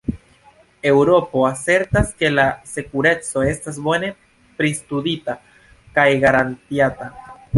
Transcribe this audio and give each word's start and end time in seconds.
Eŭropo 0.91 1.43
asertas 1.49 2.09
ke 2.21 2.31
la 2.37 2.45
sekureco 2.71 3.45
estas 3.51 3.77
bone 3.89 4.11
pristudita 4.61 5.39
kaj 5.99 6.07
garantiata. 6.27 7.11